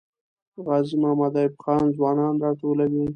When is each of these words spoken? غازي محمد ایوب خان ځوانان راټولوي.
غازي 0.65 0.95
محمد 1.01 1.33
ایوب 1.39 1.55
خان 1.63 1.83
ځوانان 1.95 2.33
راټولوي. 2.43 3.03